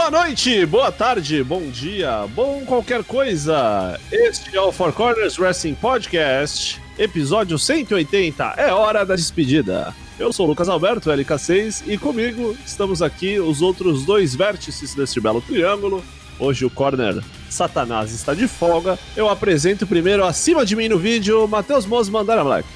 [0.00, 4.00] Boa noite, boa tarde, bom dia, bom qualquer coisa.
[4.10, 8.54] Este é o Four Corners Wrestling Podcast, episódio 180.
[8.56, 9.94] É hora da despedida.
[10.18, 15.20] Eu sou o Lucas Alberto, LK6, e comigo estamos aqui os outros dois vértices deste
[15.20, 16.02] belo triângulo.
[16.38, 18.98] Hoje o corner Satanás está de folga.
[19.14, 22.66] Eu apresento primeiro acima de mim no vídeo, Matheus Moz Mandara Black.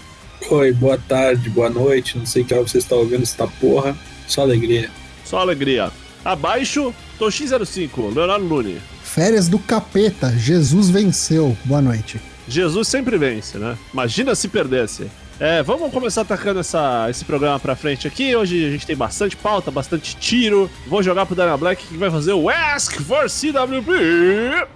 [0.50, 3.96] Oi, boa tarde, boa noite, não sei que hora você está ouvindo essa porra.
[4.28, 4.90] Só alegria.
[5.24, 5.90] Só alegria.
[6.22, 8.80] Abaixo, Toshi05, Leonardo Lune.
[9.02, 11.56] Férias do capeta, Jesus venceu.
[11.64, 12.20] Boa noite.
[12.48, 13.76] Jesus sempre vence, né?
[13.92, 15.10] Imagina se perdesse.
[15.40, 18.36] É, vamos começar atacando essa, esse programa pra frente aqui.
[18.36, 20.70] Hoje a gente tem bastante pauta, bastante tiro.
[20.86, 24.68] Vou jogar pro Dana Black que vai fazer o Ask for CWP.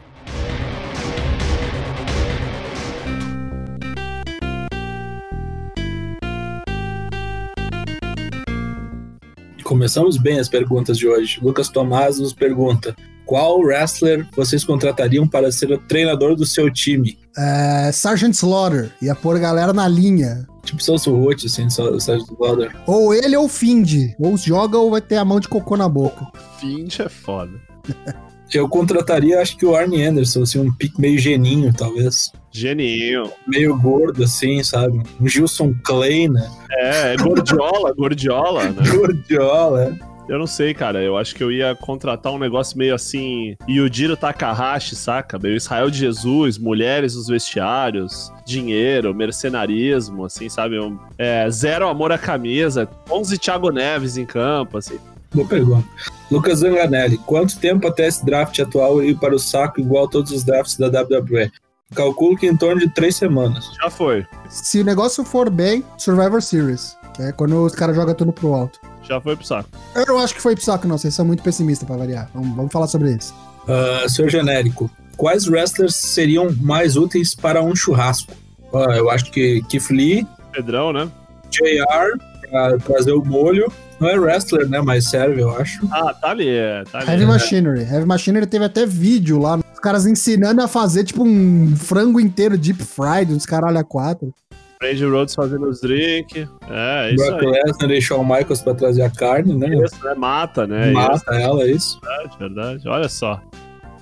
[9.68, 11.38] Começamos bem as perguntas de hoje.
[11.42, 17.18] Lucas Tomás nos pergunta: qual wrestler vocês contratariam para ser o treinador do seu time?
[17.36, 20.46] É, Sergeant Slaughter, ia pôr a galera na linha.
[20.64, 22.74] Tipo Celso Roth, assim, só- Sergeant Slaughter.
[22.86, 24.14] Ou ele ou o Find.
[24.18, 26.26] Ou joga ou vai ter a mão de cocô na boca.
[26.58, 27.52] Finch é foda.
[28.52, 32.32] Eu contrataria, acho que o Arnie Anderson, assim, um pique meio geninho, talvez.
[32.50, 33.30] Geninho.
[33.46, 35.02] Meio gordo, assim, sabe?
[35.20, 36.50] Um Gilson Clay, né?
[36.70, 38.82] É, é gordiola, gordiola, né?
[38.90, 40.08] Gordiola, é.
[40.28, 41.02] Eu não sei, cara.
[41.02, 43.56] Eu acho que eu ia contratar um negócio meio assim.
[43.66, 45.38] Yujiro Takahashi, saca?
[45.38, 50.78] Meio Israel de Jesus, mulheres nos vestiários, dinheiro, mercenarismo, assim, sabe?
[50.78, 54.98] Um, é, zero amor à camisa, 11 Thiago Neves em campo, assim.
[55.34, 55.86] Boa pergunta.
[56.30, 60.32] Lucas Zanganelli, quanto tempo até esse draft atual ir para o saco igual a todos
[60.32, 61.50] os drafts da WWE?
[61.94, 63.70] Calculo que em torno de três semanas.
[63.80, 64.26] Já foi.
[64.48, 66.96] Se o negócio for bem, Survivor Series.
[67.14, 68.78] Que é quando os caras jogam tudo pro alto.
[69.02, 69.70] Já foi pro saco.
[69.94, 70.98] Eu não acho que foi pro saco, não.
[70.98, 72.30] Vocês são muito pessimistas pra variar.
[72.34, 73.34] Vamos, vamos falar sobre isso.
[73.64, 78.34] Uh, senhor genérico, quais wrestlers seriam mais úteis para um churrasco?
[78.72, 81.10] Ah, eu acho que Keith Lee, Pedrão, né?
[81.50, 82.18] JR,
[82.50, 83.72] para trazer o molho.
[84.00, 84.80] Não é wrestler, né?
[84.80, 85.86] Mas serve, eu acho.
[85.90, 87.10] Ah, tá ali, é, tá ali.
[87.10, 87.80] Heavy Machinery.
[87.80, 89.58] Heavy Machinery teve até vídeo lá.
[89.72, 94.32] Os caras ensinando a fazer, tipo, um frango inteiro deep fried, uns caralho a quatro.
[94.80, 96.48] Randy Rhodes fazendo os drinks.
[96.70, 97.50] É, isso Brock aí.
[97.50, 99.68] Lesnar e Shawn Michaels para trazer a carne, né?
[99.84, 100.14] Isso, né?
[100.14, 100.92] Mata, né?
[100.92, 102.00] Mata ela, é isso.
[102.00, 102.88] Verdade, verdade.
[102.88, 103.40] Olha só.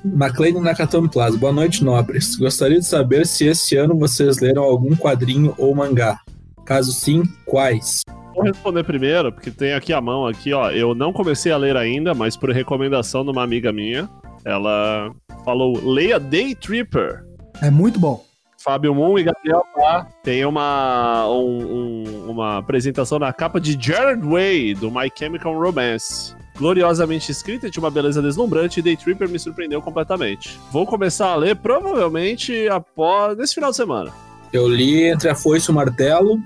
[0.04, 2.36] McLean Nakatomi Plaza, boa noite, nobres.
[2.36, 6.20] Gostaria de saber se esse ano vocês leram algum quadrinho ou mangá.
[6.64, 8.02] Caso sim, quais?
[8.36, 10.70] Vou responder primeiro, porque tem aqui a mão aqui, ó.
[10.70, 14.08] Eu não comecei a ler ainda, mas por recomendação de uma amiga minha,
[14.44, 15.10] ela
[15.44, 17.24] falou: leia Day Tripper.
[17.62, 18.22] É muito bom.
[18.62, 24.26] Fábio Moon e Gabriel Bá tem uma, um- um- uma apresentação na capa de Jared
[24.26, 26.34] Way, do My Chemical Romance.
[26.58, 30.58] Gloriosamente escrita, tinha uma beleza deslumbrante e Day Tripper me surpreendeu completamente.
[30.72, 34.10] Vou começar a ler provavelmente após nesse final de semana.
[34.53, 36.41] Eu li Entre a Foice e o Martelo,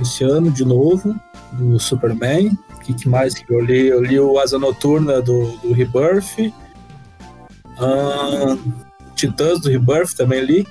[0.00, 1.14] esse ano de novo,
[1.54, 2.56] do Superman.
[2.74, 3.86] O que, que mais que eu li?
[3.86, 6.52] Eu li o Asa Noturna do, do Rebirth.
[9.14, 10.66] Titãs do Rebirth também li.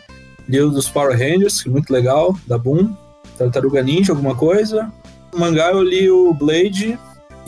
[0.47, 2.95] Li o dos Power Rangers, é muito legal, da Boom.
[3.37, 4.91] Tartaruga Ninja, alguma coisa.
[5.31, 6.99] No mangá eu li o Blade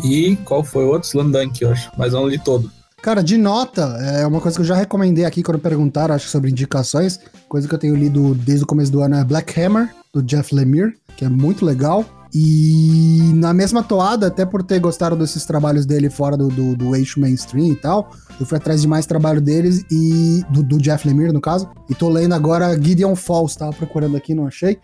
[0.03, 1.07] e qual foi o outro?
[1.07, 2.71] Slandunk, eu acho, mas não li todo.
[3.01, 6.49] Cara, de nota, é uma coisa que eu já recomendei aqui quando perguntaram, acho sobre
[6.49, 7.19] indicações.
[7.47, 10.55] Coisa que eu tenho lido desde o começo do ano é Black Hammer, do Jeff
[10.55, 12.03] Lemire, que é muito legal.
[12.37, 16.93] E na mesma toada, até por ter gostado desses trabalhos dele fora do, do, do
[16.93, 20.43] eixo mainstream e tal, eu fui atrás de mais trabalho deles e.
[20.49, 21.69] Do, do Jeff Lemire, no caso.
[21.89, 24.77] E tô lendo agora Gideon Falls, tava procurando aqui, não achei.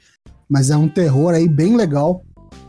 [0.49, 2.23] Mas é um terror aí bem legal.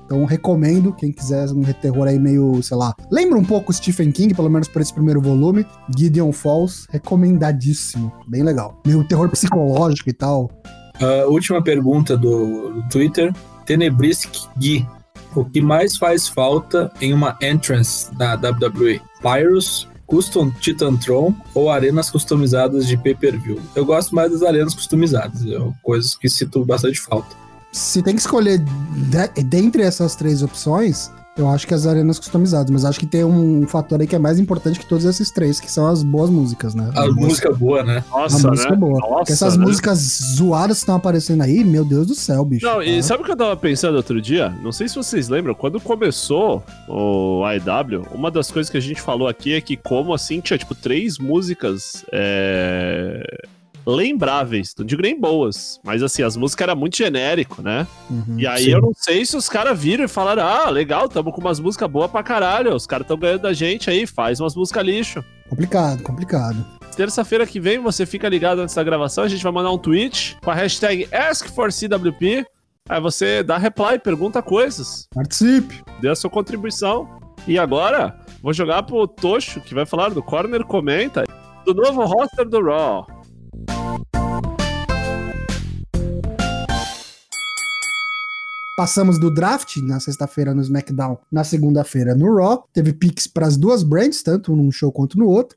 [0.04, 2.92] Então recomendo, quem quiser um terror aí meio, sei lá.
[3.08, 5.64] Lembra um pouco Stephen King, pelo menos por esse primeiro volume.
[5.96, 8.12] Gideon Falls, recomendadíssimo.
[8.26, 8.82] Bem legal.
[8.84, 10.50] Meio terror psicológico e tal.
[11.00, 13.32] A última pergunta do, do Twitter.
[13.64, 14.86] Tenebrisk Gui.
[15.34, 19.00] O que mais faz falta em uma entrance da WWE?
[19.22, 23.58] Pyrus, Custom Titantron ou arenas customizadas de pay-per-view?
[23.74, 27.34] Eu gosto mais das arenas customizadas, é coisas que sinto bastante falta.
[27.72, 32.70] Se tem que escolher de- dentre essas três opções, Eu acho que as arenas customizadas,
[32.70, 35.58] mas acho que tem um fator aí que é mais importante que todos esses três,
[35.58, 36.90] que são as boas músicas, né?
[36.94, 38.04] A música boa, né?
[38.10, 38.76] Nossa, a música né?
[38.76, 39.00] boa.
[39.00, 39.64] Nossa, Porque essas né?
[39.64, 39.98] músicas
[40.36, 42.66] zoadas que estão aparecendo aí, meu Deus do céu, bicho.
[42.66, 43.02] Não, e Ah.
[43.02, 44.50] sabe o que eu tava pensando outro dia?
[44.62, 49.00] Não sei se vocês lembram, quando começou o AEW, uma das coisas que a gente
[49.00, 53.24] falou aqui é que como assim tinha, tipo, três músicas é,
[53.86, 57.86] lembráveis, não digo nem boas, mas assim, as músicas eram muito genérico, né?
[58.10, 58.38] Uhum.
[58.38, 58.70] E aí Sim.
[58.72, 61.90] eu não sei se os caras viram e falaram, ah, legal, tamo com umas músicas
[61.90, 65.24] boas pra caralho, os caras tão ganhando da gente aí, faz umas músicas lixo.
[65.48, 66.64] Complicado, complicado.
[66.96, 70.36] Terça-feira que vem, você fica ligado antes da gravação, a gente vai mandar um tweet
[70.42, 72.46] com a hashtag AskForCWP.
[72.88, 75.82] Aí você dá reply, pergunta coisas, Participe.
[76.00, 77.08] dê a sua contribuição.
[77.46, 81.24] E agora, vou jogar pro Tocho, que vai falar do Corner Comenta,
[81.64, 83.06] do novo roster do Raw.
[88.76, 92.66] Passamos do draft na sexta-feira no SmackDown, na segunda-feira no Raw.
[92.72, 95.56] Teve picks para as duas brands, tanto num show quanto no outro.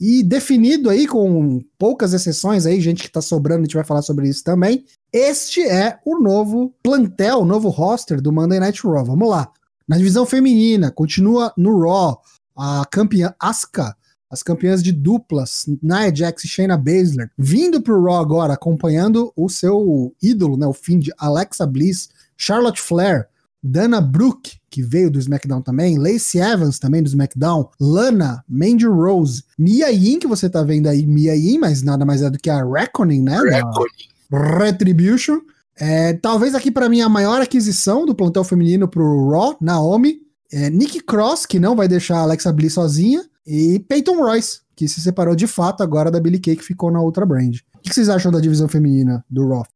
[0.00, 4.02] E definido aí, com poucas exceções aí, gente que tá sobrando, a gente vai falar
[4.02, 4.84] sobre isso também.
[5.12, 9.04] Este é o novo plantel, o novo roster do Monday Night Raw.
[9.04, 9.50] Vamos lá.
[9.86, 12.20] Na divisão feminina, continua no Raw
[12.56, 13.94] a campeã Asuka,
[14.30, 19.48] as campeãs de duplas, Nia Jax e Shayna Baszler, vindo pro Raw agora, acompanhando o
[19.48, 23.28] seu ídolo, né, o fim de Alexa Bliss, Charlotte Flair,
[23.62, 29.42] Dana Brooke, que veio do SmackDown também, Lacey Evans também do SmackDown, Lana, Mandy Rose,
[29.58, 32.50] Mia Yim, que você tá vendo aí, Mia Yim, mas nada mais é do que
[32.50, 33.38] a Reckoning, né?
[33.38, 34.58] Reckoning.
[34.58, 35.40] Retribution.
[35.76, 40.18] É, talvez aqui pra mim a maior aquisição do plantel feminino pro Raw, Naomi,
[40.52, 44.86] é, Nikki Cross, que não vai deixar a Alexa Bliss sozinha, e Peyton Royce, que
[44.86, 47.56] se separou de fato agora da Billie Kay, que ficou na outra brand.
[47.76, 49.66] O que vocês acham da divisão feminina do Raw?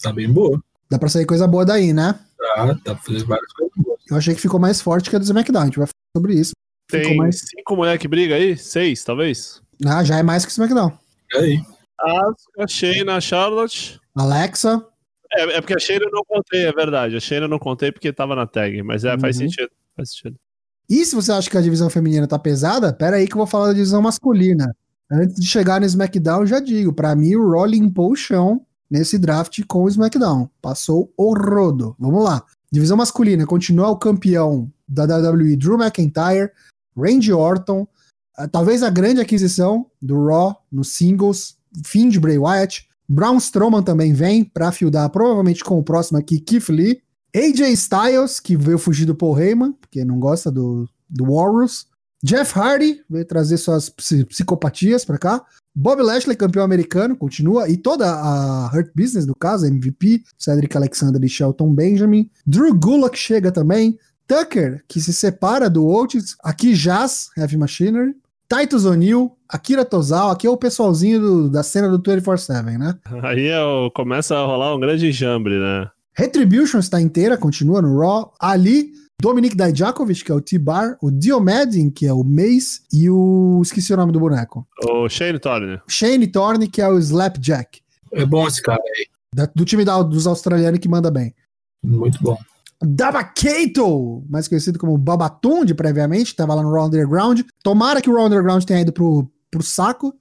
[0.00, 0.62] Tá bem boa.
[0.90, 2.18] Dá pra sair coisa boa daí, né?
[2.38, 3.98] Tá, dá pra fazer várias coisas boas.
[4.10, 5.62] Eu achei que ficou mais forte que a do SmackDown.
[5.62, 6.52] A gente vai falar sobre isso.
[6.90, 7.40] Ficou Tem mais.
[7.40, 8.56] cinco mulheres que brigam aí?
[8.56, 9.60] Seis, talvez?
[9.86, 10.96] Ah, já é mais que o SmackDown.
[11.34, 11.62] E aí?
[12.00, 14.00] Asuka, Shayna, Charlotte.
[14.16, 14.82] Alexa.
[15.34, 17.16] É, é porque a Shayna eu não contei, é verdade.
[17.16, 19.42] A Shayna eu não contei porque tava na tag, mas é, faz Uhum.
[19.50, 19.70] sentido.
[19.96, 20.36] Faz sentido.
[20.88, 23.46] E se você acha que a divisão feminina tá pesada, pera aí que eu vou
[23.46, 24.74] falar da divisão masculina.
[25.12, 28.64] Antes de chegar no SmackDown, eu já digo, pra mim o Raw limpou o chão
[28.90, 30.48] nesse draft com o SmackDown.
[30.62, 31.94] Passou o rodo.
[31.98, 32.42] Vamos lá.
[32.70, 36.50] Divisão masculina continua o campeão da WWE, Drew McIntyre,
[36.96, 37.86] Randy Orton,
[38.36, 42.88] ah, talvez a grande aquisição do Raw no singles, fim de Bray Wyatt.
[43.08, 47.00] Braun Strowman também vem pra fildar, provavelmente com o próximo aqui, Keith Lee.
[47.34, 51.86] AJ Styles, que veio fugir do Paul Heyman, porque não gosta do, do Warriors.
[52.22, 55.44] Jeff Hardy veio trazer suas psi- psicopatias pra cá.
[55.80, 57.68] Bob Lashley, campeão americano, continua.
[57.68, 62.28] E toda a Hurt Business, no caso, MVP, Cedric Alexander e Shelton Benjamin.
[62.44, 63.96] Drew Gulak chega também.
[64.26, 66.36] Tucker, que se separa do Oates.
[66.42, 68.14] Aqui Jazz, Heavy Machinery.
[68.52, 70.32] Titus O'Neil, Akira Tozawa.
[70.32, 72.94] Aqui é o pessoalzinho do- da cena do 24-7, né?
[73.22, 75.88] Aí eu, começa a rolar um grande enjambre, né?
[76.12, 78.32] Retribution está inteira, continua no Raw.
[78.40, 83.60] Ali, Dominic Dijakovic, que é o T-Bar, o Diomadin, que é o Mace, e o.
[83.62, 84.66] Esqueci o nome do boneco.
[84.88, 85.80] O Shane Thorne.
[85.88, 87.80] Shane Thorne, que é o Slapjack.
[88.12, 89.06] É bom esse cara aí.
[89.34, 91.34] da- do time da- dos australianos que manda bem.
[91.84, 92.38] Muito bom.
[92.80, 97.40] Dabakato, mais conhecido como Babatunde previamente, estava lá no Raw Underground.
[97.62, 100.14] Tomara que o Raw Underground tenha ido pro, pro saco.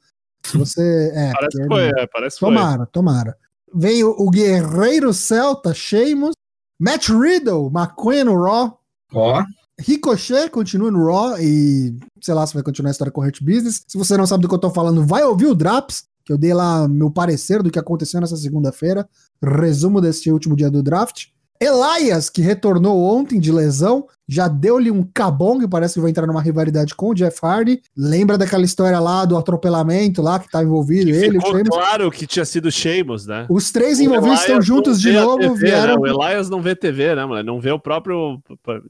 [0.53, 1.11] Você.
[1.13, 2.49] É, Parece que foi, é, parece que foi.
[2.53, 3.37] Tomara, tomara.
[3.73, 6.33] Vem o, o Guerreiro Celta, Sheamus,
[6.79, 8.79] Matt Riddle, maconha no Raw,
[9.13, 9.43] Ó,
[9.79, 13.83] Ricochet continua no Raw e sei lá se vai continuar a história com Hurt Business.
[13.87, 16.37] Se você não sabe do que eu tô falando, vai ouvir o Draps, que eu
[16.37, 19.07] dei lá meu parecer do que aconteceu nessa segunda-feira.
[19.41, 21.27] Resumo desse último dia do draft.
[21.59, 26.41] Elias, que retornou ontem de lesão, já deu-lhe um cabong, parece que vai entrar numa
[26.41, 27.81] rivalidade com o Jeff Hardy.
[27.95, 32.27] Lembra daquela história lá do atropelamento lá que tá envolvido ele, o Ficou claro que
[32.27, 33.45] tinha sido Sheamus, né?
[33.49, 36.01] Os três O envolvidos estão Elias juntos não de vê novo, TV, vieram.
[36.01, 36.11] né?
[36.11, 37.43] O Elias não vê TV, né, mano?
[37.43, 38.41] Não vê o próprio.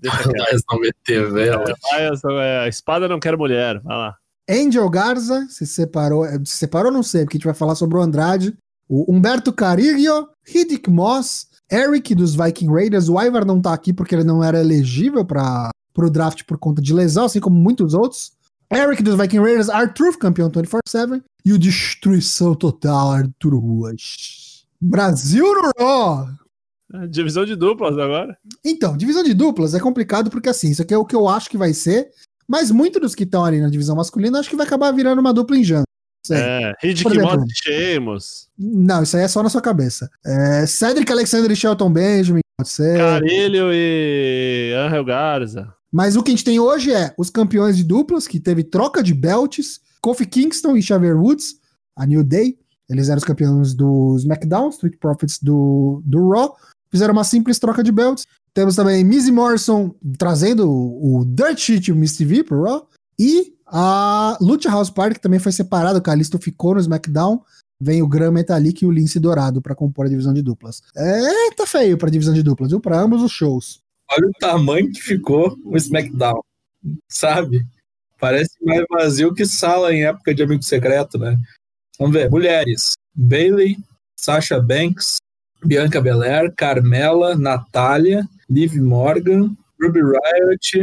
[0.02, 0.46] Deixa quieto.
[0.52, 1.64] mas não meter vela.
[1.94, 3.80] Elias, é, a espada não quer mulher.
[3.84, 4.16] Vai lá.
[4.50, 7.98] Angel Garza se separou, eh, se separou não sei, porque a gente vai falar sobre
[7.98, 8.56] o Andrade,
[8.88, 14.16] o Humberto Carillo, Riddick Moss, Eric dos Viking Raiders, o Ivar não tá aqui porque
[14.16, 18.32] ele não era elegível para o draft por conta de lesão, assim como muitos outros.
[18.72, 24.66] Eric dos Viking Raiders, Arthur, campeão 24-7, e o Destruição Total, Arthur Ruas.
[24.80, 26.28] Brasil no Raw!
[26.94, 28.38] É, Divisão de duplas agora.
[28.64, 31.50] Então, divisão de duplas é complicado porque assim, isso aqui é o que eu acho
[31.50, 32.10] que vai ser,
[32.48, 35.34] mas muitos dos que estão ali na divisão masculina acho que vai acabar virando uma
[35.34, 35.87] dupla em janta.
[36.36, 38.48] É, Riddick Moss e Sheamus.
[38.58, 40.10] Não, isso aí é só na sua cabeça.
[40.26, 42.98] É, Cedric Alexander e Shelton Benjamin, pode ser.
[42.98, 45.74] Carilho e Angel Garza.
[45.92, 49.02] Mas o que a gente tem hoje é os campeões de duplas, que teve troca
[49.02, 51.56] de belts, Kofi Kingston e Xavier Woods,
[51.96, 52.58] a New Day.
[52.90, 56.56] Eles eram os campeões do SmackDown, Street Profits do, do Raw.
[56.90, 58.26] Fizeram uma simples troca de belts.
[58.54, 62.88] Temos também Mizzy Morrison trazendo o, o Dirt Sheet e o Miss TV pro Raw.
[63.20, 67.42] E a Lucha House Party, também foi separado, o Kalisto ficou no SmackDown.
[67.80, 70.82] Vem o Gran Metalik e o Lince Dourado para compor a divisão de duplas.
[70.96, 72.80] É, tá feio pra divisão de duplas, viu?
[72.80, 73.82] Pra ambos os shows.
[74.10, 76.42] Olha o tamanho que ficou o SmackDown.
[77.08, 77.68] Sabe?
[78.20, 81.38] Parece mais vazio que sala em época de amigo secreto, né?
[82.00, 82.32] Vamos ver.
[82.32, 82.94] Mulheres.
[83.14, 83.78] Bailey,
[84.20, 85.18] Sasha Banks,
[85.64, 90.78] Bianca Belair, Carmela, Natália, Liv Morgan, Ruby Riot,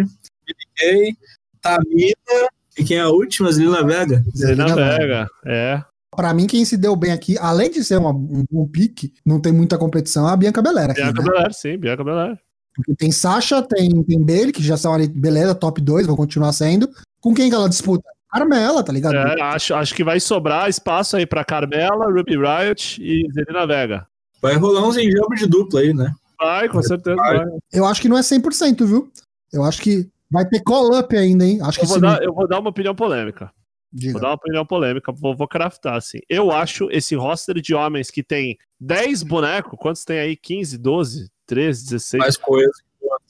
[0.47, 1.17] Billy Kay,
[1.61, 3.53] Tamina e quem é a última?
[3.53, 4.25] Zelina Vega.
[4.35, 5.83] Zelina Vega, é.
[6.15, 9.41] Pra mim, quem se deu bem aqui, além de ser uma, um bom pique, não
[9.41, 10.91] tem muita competição, é a Bianca Belair.
[10.91, 11.29] Aqui, Bianca né?
[11.29, 12.39] Belair, sim, Bianca Belair.
[12.75, 16.53] Porque tem Sasha, tem, tem Bailey, que já são ali, beleza, top 2, vão continuar
[16.53, 16.89] sendo.
[17.21, 18.05] Com quem que ela disputa?
[18.33, 19.15] Carmela, tá ligado?
[19.15, 24.07] É, acho, acho que vai sobrar espaço aí pra Carmela, Ruby Riot e Zelina Vega.
[24.43, 26.13] Vai rolar uns enjambos de dupla aí, né?
[26.39, 27.39] Vai, com certeza vai.
[27.39, 27.47] vai.
[27.73, 29.09] Eu acho que não é 100%, viu?
[29.53, 31.61] Eu acho que vai ter call-up ainda, hein?
[31.63, 33.51] Acho eu, que vou dar, eu vou dar uma opinião polêmica.
[33.93, 34.15] Diga.
[34.15, 36.19] Vou dar uma opinião polêmica, vou, vou craftar assim.
[36.29, 40.37] Eu acho esse roster de homens que tem 10 bonecos, quantos tem aí?
[40.37, 42.21] 15, 12, 13, 16?
[42.21, 42.73] Mais coisa.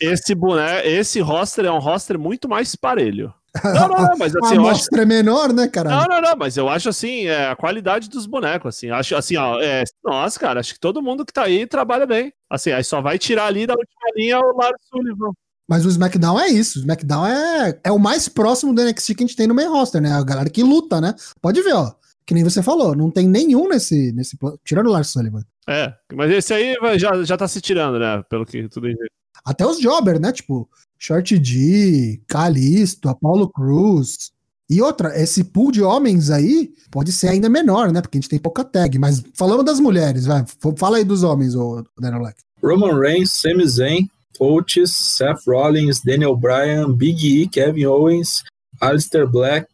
[0.01, 3.33] Esse boneco, esse roster é um roster muito mais parelho.
[3.63, 5.89] Não, não, não, mas assim, a amostra é menor, né, cara?
[5.89, 9.37] Não, não, não, mas eu acho assim, é, a qualidade dos bonecos, assim, acho assim,
[9.37, 12.33] ó, é, nossa, cara, acho que todo mundo que tá aí trabalha bem.
[12.51, 15.31] Assim, aí só vai tirar ali da última linha o Lars Sullivan.
[15.69, 16.79] Mas o SmackDown é isso.
[16.79, 19.69] O SmackDown é, é o mais próximo do NXT que a gente tem no main
[19.69, 20.13] roster, né?
[20.13, 21.15] A galera que luta, né?
[21.41, 21.93] Pode ver, ó.
[22.27, 24.13] Que nem você falou, não tem nenhum nesse.
[24.13, 25.45] nesse tirando o Lars Sullivan.
[25.69, 28.23] É, mas esse aí já, já tá se tirando, né?
[28.29, 29.07] Pelo que tudo indica.
[29.45, 30.33] Até os Jobber, né?
[30.33, 30.69] Tipo,
[30.99, 34.33] Short D, Calisto, Apollo Cruz.
[34.69, 38.01] E outra, esse pool de homens aí pode ser ainda menor, né?
[38.01, 38.99] Porque a gente tem pouca tag.
[38.99, 40.45] Mas falando das mulheres, vai.
[40.79, 42.43] Fala aí dos homens, ô Daniel Black.
[42.63, 44.09] Roman Reigns, Sami Zayn,
[44.41, 48.43] Otis, Seth Rollins, Daniel Bryan, Big E, Kevin Owens,
[48.81, 49.69] Alistair Black,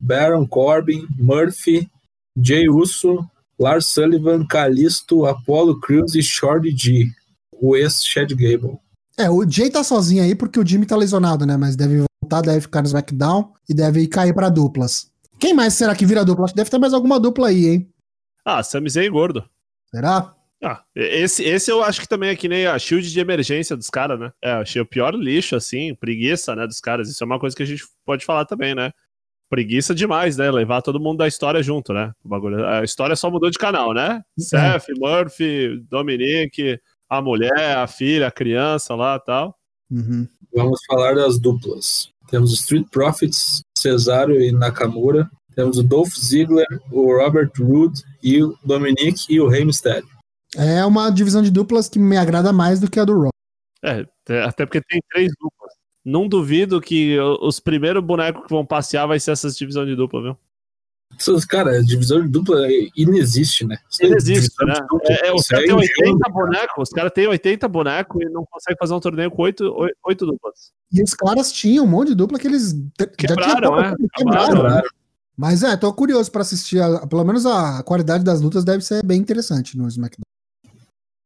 [0.00, 1.88] Baron Corbin, Murphy,
[2.36, 3.28] Jay Uso,
[3.58, 7.06] Lars Sullivan, Kalisto, Apollo Crews e Shorty G,
[7.52, 8.78] o ex-Chad Gable.
[9.16, 11.56] É, o Jay tá sozinho aí porque o Jimmy tá lesionado, né?
[11.56, 15.08] Mas deve voltar, deve ficar no SmackDown e deve cair pra duplas.
[15.38, 16.44] Quem mais será que vira dupla?
[16.44, 17.88] Acho que deve ter mais alguma dupla aí, hein?
[18.44, 19.44] Ah, Sami Zayn gordo.
[19.90, 20.34] Será?
[20.64, 23.90] Ah, esse, esse eu acho que também é que nem a shield de emergência dos
[23.90, 24.32] caras, né?
[24.42, 27.08] É, achei o pior lixo, assim, preguiça, né, dos caras.
[27.08, 28.90] Isso é uma coisa que a gente pode falar também, né?
[29.50, 30.50] Preguiça demais, né?
[30.50, 32.12] Levar todo mundo da história junto, né?
[32.24, 32.66] O bagulho.
[32.66, 34.22] A história só mudou de canal, né?
[34.38, 36.80] Seth, Murphy, Dominique,
[37.10, 39.58] a mulher, a filha, a criança lá e tal.
[39.90, 40.26] Uhum.
[40.54, 42.08] Vamos falar das duplas.
[42.30, 45.30] Temos os Street Profits, Cesaro e Nakamura.
[45.54, 50.13] Temos o Dolph Ziggler, o Robert Roode e o Dominic e o Rey Mysterio.
[50.56, 53.30] É uma divisão de duplas que me agrada mais do que a do Raw.
[53.82, 54.06] É,
[54.44, 55.72] até porque tem três duplas.
[56.04, 60.22] Não duvido que os primeiros bonecos que vão passear vai ser essas divisão de dupla,
[60.22, 60.36] viu?
[61.18, 62.58] Essas, Cara, a divisão de dupla
[62.96, 63.78] inexiste, né?
[64.02, 64.74] Inexiste, né?
[65.04, 68.28] É, é, os caras têm um 80 jogo, bonecos, os caras têm 80 bonecos e
[68.30, 70.72] não conseguem fazer um torneio com 8, 8 duplas.
[70.92, 73.94] E os caras tinham um monte de dupla que eles te- já tinha Quebraram, é?
[74.14, 74.60] quebraram.
[74.60, 74.88] Claro.
[75.36, 76.80] Mas é, tô curioso pra assistir.
[76.80, 80.22] a- pelo menos a qualidade das lutas deve ser bem interessante no SmackDown.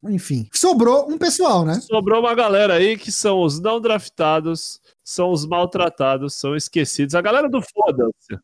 [0.05, 1.75] Enfim, sobrou um pessoal, né?
[1.81, 7.15] Sobrou uma galera aí que são os não draftados, são os maltratados, são esquecidos.
[7.15, 8.39] A galera do foda-se.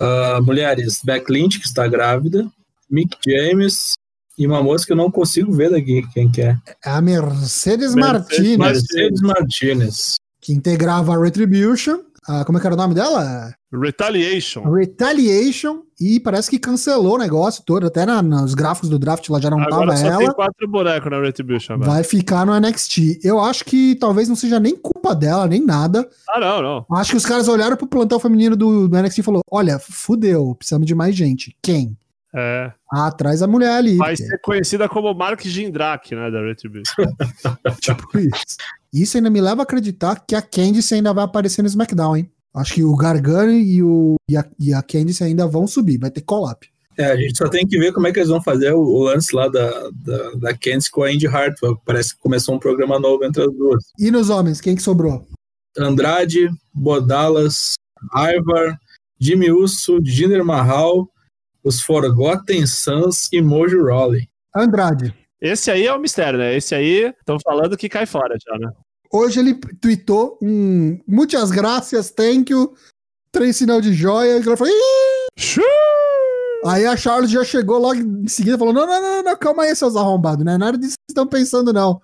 [0.00, 2.50] Ah, mulheres, Beck Lynch, que está grávida,
[2.90, 3.92] Mick James
[4.36, 6.56] e uma moça que eu não consigo ver daqui quem que é.
[6.84, 8.58] É a Mercedes, Mercedes Martinez, Martinez.
[8.58, 10.14] Mercedes Martinez.
[10.40, 12.00] que integrava a Retribution.
[12.28, 13.54] a- como é que era o nome dela?
[13.72, 14.64] Retaliation.
[14.72, 15.82] Retaliation.
[15.98, 17.86] E parece que cancelou o negócio todo.
[17.86, 20.18] Até na- nos gráficos do draft lá já não Agora tava só ela.
[20.18, 21.74] tem quatro bonecos na Retribution.
[21.74, 21.90] agora.
[21.90, 23.20] Vai ficar no NXT.
[23.24, 26.06] Eu acho que talvez não seja nem culpa dela, nem nada.
[26.28, 26.86] Ah, não, não.
[26.98, 30.54] Acho que os caras olharam pro plantel feminino do, do NXT e falou: olha, fudeu,
[30.54, 31.56] precisamos de mais gente.
[31.62, 31.96] Quem?
[32.34, 33.96] É, Ah, traz a mulher ali.
[33.96, 37.06] vai porque- ser conhecida como Mark Jindrak, né, da Retribution.
[37.80, 38.56] Tipo isso.
[38.92, 42.30] Isso ainda me leva a acreditar que a Candice ainda vai aparecer no SmackDown, hein?
[42.56, 45.98] Acho que o Gargano e, o, e, a, e a Candice ainda vão subir.
[45.98, 46.66] Vai ter call-up.
[46.96, 49.02] É, a gente só tem que ver como é que eles vão fazer o, o
[49.04, 51.78] lance lá da, da, da Candice com a Indy Hartwell.
[51.84, 53.84] Parece que começou um programa novo entre as duas.
[53.98, 55.26] E nos homens, quem que sobrou?
[55.78, 57.74] Andrade, Bodalas,
[58.14, 58.78] Ivar,
[59.20, 61.10] Jimmy Uso, Jinder Mahal,
[61.62, 64.28] os Forgotten Sons e Mojo Rawley.
[64.54, 65.14] Andrade.
[65.38, 66.56] Esse aí é o mistério, né?
[66.56, 68.72] Esse aí, estão falando que cai fora já, né?
[69.16, 72.74] Hoje ele tweetou um muitas graças, thank you,
[73.32, 74.38] três sinal de joia.
[74.38, 75.26] E ela falou, "Ih!"
[76.66, 79.62] Aí a Charlotte já chegou logo em seguida e falou: não, não, não, não, calma
[79.62, 82.00] aí, seus arrombados, não é nada disso que vocês estão pensando, não.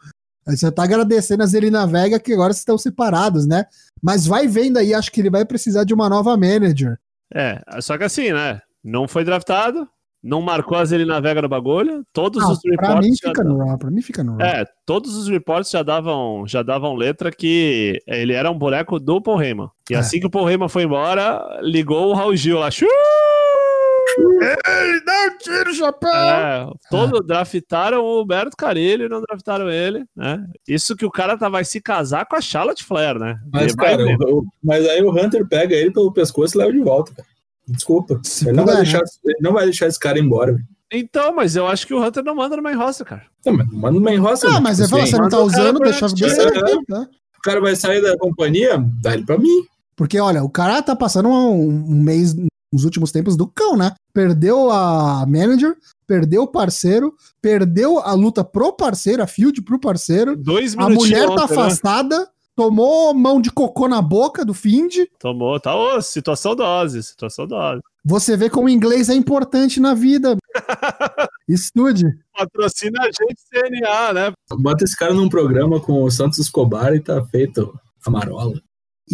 [0.46, 3.64] Você tá agradecendo a Zelina Vega que agora vocês estão separados, né?
[4.02, 6.98] Mas vai vendo aí, acho que ele vai precisar de uma nova manager.
[7.32, 8.60] É, só que assim, né?
[8.82, 9.88] Não foi draftado,
[10.22, 12.04] Não marcou as ele navega no bagulho.
[12.12, 13.08] Todos Ah, os pra reports.
[13.10, 14.40] mim já fica no Raw, pra mim fica no Raw.
[14.46, 19.20] É, todos os reports já davam, já davam letra que ele era um boneco do
[19.20, 19.68] Paul Heyman.
[19.90, 19.98] E É.
[19.98, 22.68] assim que o Paul Heyman foi embora, ligou o Raul Gil lá.
[24.18, 26.10] Ei, não tira o chapéu!
[26.12, 30.44] É, todo, draftaram o Humberto Carilho e não draftaram ele, né?
[30.68, 33.38] Isso que o cara tá, vai se casar com a Charlotte Flair, né?
[33.52, 37.12] Mas, cara, o- mas aí o Hunter pega ele pelo pescoço e leva de volta,
[37.14, 37.26] cara.
[37.66, 38.20] Desculpa.
[38.24, 40.56] Se Ele não, vai deixar, ele não vai deixar esse cara embora.
[40.92, 43.22] Então, mas eu acho que o Hunter não manda no main roster, cara.
[43.46, 44.46] Não, mas manda uma enroça.
[44.48, 46.58] Ah, mas tipo ele fala, assim, você não tá o cara usando, deixa, É.
[46.58, 47.08] aqui, tá?
[47.38, 49.64] O cara vai sair da companhia, dá ele pra mim.
[49.96, 52.34] Porque, olha, o cara tá passando um, um mês
[52.72, 53.92] nos últimos tempos do cão, né?
[54.12, 55.76] Perdeu a manager,
[56.06, 60.36] perdeu o parceiro, perdeu a luta pro parceiro, a field pro parceiro.
[60.36, 62.26] Dois A mulher tá ontem, né?
[62.54, 65.06] Tomou mão de cocô na boca do Find.
[65.18, 67.80] Tomou, tá ô, situação dose, situação dose.
[68.04, 70.36] Você vê como o inglês é importante na vida.
[71.48, 72.04] Estude.
[72.36, 74.32] Patrocina a gente CNA, né?
[74.50, 78.60] Bota esse cara num programa com o Santos Escobar e tá feito a marola.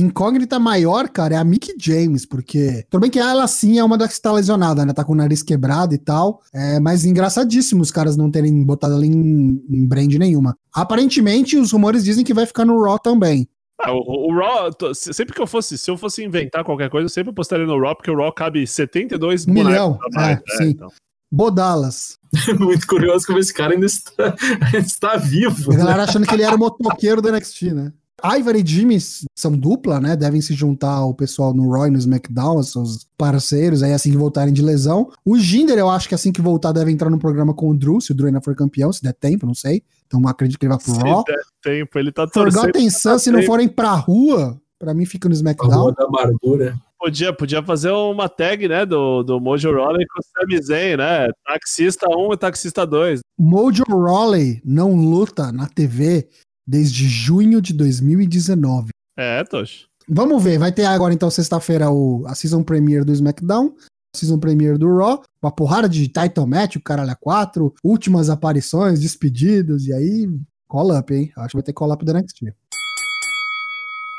[0.00, 2.84] Incógnita maior, cara, é a Mickey James, porque.
[2.88, 4.92] Tudo bem que ela sim é uma das que tá lesionada, né?
[4.92, 6.40] Tá com o nariz quebrado e tal.
[6.54, 10.56] É, mas engraçadíssimo os caras não terem botado ela em, em brand nenhuma.
[10.72, 13.48] Aparentemente, os rumores dizem que vai ficar no Raw também.
[13.80, 17.10] Ah, o, o Raw, sempre que eu fosse, se eu fosse inventar qualquer coisa, eu
[17.10, 20.56] sempre apostaria no Raw, porque o Raw cabe 72 Um milhão, bonecos a mais, é,
[20.56, 20.70] sim.
[20.70, 20.88] então.
[21.30, 22.18] Bodalas.
[22.58, 25.72] Muito curioso como esse cara ainda está, ainda está vivo.
[25.72, 25.80] A né?
[25.80, 27.92] galera achando que ele era o motoqueiro do NXT, né?
[28.24, 28.98] Ivory e Jimmy
[29.36, 30.16] são dupla, né?
[30.16, 34.16] Devem se juntar ao pessoal no Roy e no SmackDown, seus parceiros, aí assim que
[34.16, 35.10] voltarem de lesão.
[35.24, 38.00] O Jinder, eu acho que assim que voltar, deve entrar no programa com o Drew,
[38.00, 39.82] se o Drew ainda for campeão, se der tempo, não sei.
[40.06, 41.22] Então acredito que ele vai pro Se Raw.
[41.24, 42.60] der tempo, ele tá torcendo.
[42.60, 45.80] Forgotten Sun, se não forem pra rua, pra mim fica no A SmackDown.
[45.82, 46.76] rua da amargura.
[46.98, 51.28] Podia, podia fazer uma tag, né, do, do Mojo Rawley com o Sami Zayn, né?
[51.46, 53.20] Taxista 1 e taxista 2.
[53.38, 56.26] Mojo Rawley não luta na TV
[56.68, 58.90] desde junho de 2019.
[59.16, 59.86] É, Tosh.
[60.08, 63.74] Vamos ver, vai ter agora então sexta-feira o- a season premiere do SmackDown,
[64.14, 68.30] a season premiere do Raw, uma porrada de title match, o caralho a quatro, últimas
[68.30, 70.28] aparições, despedidas, e aí
[70.68, 71.30] call up, hein?
[71.38, 72.52] Acho que vai ter call up da NXT.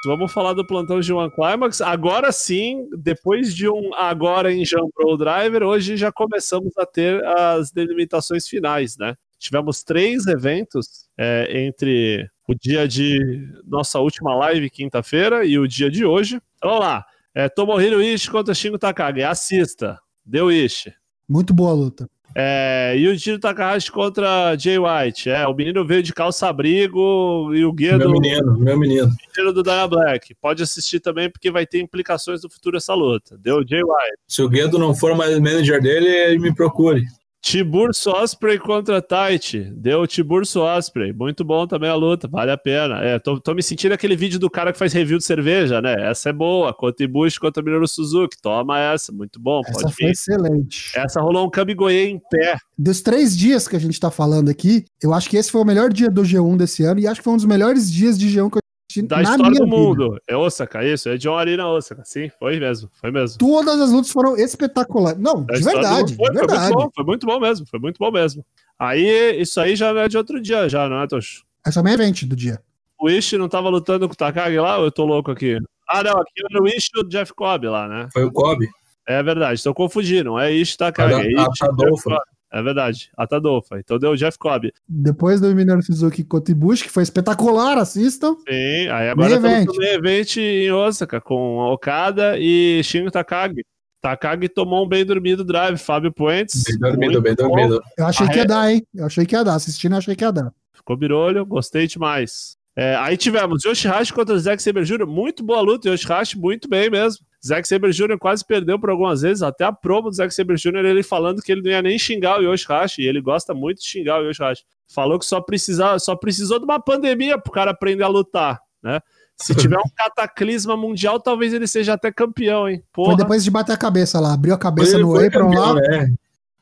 [0.06, 1.82] Vamos falar do plantão de One Climax.
[1.82, 7.22] Agora sim, depois de um agora em Jam Pro Driver, hoje já começamos a ter
[7.26, 9.16] as delimitações finais, né?
[9.38, 15.90] Tivemos três eventos é, entre o dia de nossa última live, quinta-feira, e o dia
[15.90, 16.42] de hoje.
[16.64, 17.06] Vamos lá.
[17.34, 19.22] É, Tomohiro Ishii contra Shingo Takagi.
[19.22, 20.00] Assista.
[20.26, 20.94] Deu Ishii.
[21.28, 22.10] Muito boa a luta.
[22.36, 25.30] É, Yujiro Takahashi contra Jay White.
[25.30, 29.10] É, o menino veio de calça-abrigo e o guia Meu do menino, meu menino.
[29.36, 30.36] menino do Dana Black.
[30.36, 33.38] Pode assistir também, porque vai ter implicações no futuro essa luta.
[33.38, 34.18] Deu Jay White.
[34.28, 37.04] Se o Guedo não for mais manager dele, ele me procure.
[37.42, 39.72] Tiburcio Osprey contra Taichi.
[39.76, 41.14] Deu Tiburcio Osprey.
[41.14, 43.00] Muito bom também a luta, vale a pena.
[43.02, 45.96] É, tô, tô me sentindo aquele vídeo do cara que faz review de cerveja, né?
[46.10, 46.74] Essa é boa.
[46.74, 48.38] Contra Ibushi contra Minoru Suzuki.
[48.42, 49.62] Toma essa, muito bom.
[49.66, 50.12] Essa Pode foi vir.
[50.12, 50.92] excelente.
[50.96, 52.58] Essa rolou um Kamigoye em pé.
[52.78, 55.66] Dos três dias que a gente tá falando aqui, eu acho que esse foi o
[55.66, 58.28] melhor dia do G1 desse ano e acho que foi um dos melhores dias de
[58.28, 58.69] G1 que eu
[59.06, 59.66] Da na história do vida.
[59.78, 60.22] mundo.
[60.28, 61.10] É Osaka, isso.
[61.10, 62.02] É John Arena Osaka.
[62.06, 62.90] Sim, foi mesmo.
[63.00, 63.38] Foi mesmo.
[63.38, 65.20] Todas as lutas foram espetaculares.
[65.22, 66.16] Não, Da de verdade.
[66.16, 66.74] Foi, de foi verdade.
[66.74, 67.66] muito bom, foi muito bom mesmo.
[67.68, 68.44] Foi muito bom mesmo.
[68.80, 71.44] Aí, isso aí já é de outro dia, já, não é, Tosh?
[71.68, 72.60] Esse é o main event do dia.
[73.00, 75.58] O Ishi não tava lutando com o Takagi lá ou eu tô louco aqui?
[75.88, 78.08] Ah, não, aqui era o Ishi e o Jeff Cobb lá, né?
[78.12, 78.68] Foi o Kobe.
[79.08, 80.38] É verdade, tô confundindo.
[80.40, 81.14] É Ishi e Takagi.
[81.14, 81.86] A- É, a Ishi, Tadolfa.
[81.88, 82.22] Jeff Cobb.
[82.52, 83.80] É verdade, a Tadolfa.
[83.80, 84.74] Então deu o Jeff Cobb.
[84.88, 88.36] Depois do Minoru Suzuki contra Ibushi, que foi espetacular, assistam.
[88.48, 89.68] Sim, aí agora estamos event.
[89.68, 93.64] no event em Osaka com Okada e Shingo Takagi.
[94.02, 96.64] Takagi tomou um bem dormido drive, Fábio Puentes.
[96.64, 97.48] Bem dormido, bem bom.
[97.48, 97.82] dormido.
[97.98, 98.82] Eu achei que ia dar, hein?
[98.96, 99.56] Eu achei que ia dar.
[99.56, 100.52] Assistindo, eu achei que ia dar.
[100.74, 102.58] Ficou birolho, gostei demais.
[102.82, 106.90] É, aí tivemos Yoshihashi contra o Zack Saber Jr., muito boa luta, Yoshihashi muito bem
[106.90, 107.26] mesmo.
[107.46, 108.18] Zack Saber Jr.
[108.18, 110.86] quase perdeu por algumas vezes, até a promo do Zack Saber Jr.
[110.86, 113.86] ele falando que ele não ia nem xingar o Yoshihashi, e ele gosta muito de
[113.88, 114.64] xingar o Yoshihashi.
[114.88, 119.02] Falou que só, precisava, só precisou de uma pandemia pro cara aprender a lutar, né?
[119.36, 122.82] Se tiver um cataclisma mundial, talvez ele seja até campeão, hein?
[122.94, 123.18] Foi Porra.
[123.18, 124.34] depois de bater a cabeça lá.
[124.34, 125.74] Abriu a cabeça Ele no foi apron lá.
[125.76, 126.08] né?